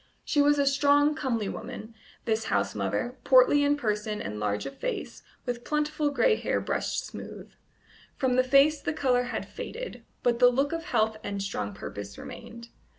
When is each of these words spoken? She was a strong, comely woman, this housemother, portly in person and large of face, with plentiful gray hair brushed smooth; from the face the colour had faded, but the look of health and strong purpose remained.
She 0.25 0.41
was 0.41 0.57
a 0.57 0.65
strong, 0.65 1.13
comely 1.13 1.47
woman, 1.47 1.93
this 2.25 2.45
housemother, 2.45 3.19
portly 3.23 3.63
in 3.63 3.77
person 3.77 4.19
and 4.19 4.39
large 4.39 4.65
of 4.65 4.75
face, 4.79 5.21
with 5.45 5.63
plentiful 5.63 6.09
gray 6.09 6.37
hair 6.37 6.59
brushed 6.59 7.05
smooth; 7.05 7.51
from 8.17 8.35
the 8.35 8.43
face 8.43 8.81
the 8.81 8.93
colour 8.93 9.25
had 9.25 9.47
faded, 9.47 10.03
but 10.23 10.39
the 10.39 10.49
look 10.49 10.71
of 10.71 10.85
health 10.85 11.17
and 11.23 11.39
strong 11.43 11.75
purpose 11.75 12.17
remained. 12.17 12.69